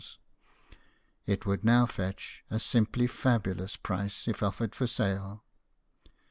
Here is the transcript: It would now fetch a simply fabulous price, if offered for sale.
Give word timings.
It 1.27 1.45
would 1.45 1.63
now 1.63 1.85
fetch 1.85 2.43
a 2.49 2.59
simply 2.59 3.05
fabulous 3.05 3.75
price, 3.75 4.27
if 4.27 4.41
offered 4.41 4.73
for 4.73 4.87
sale. 4.87 5.43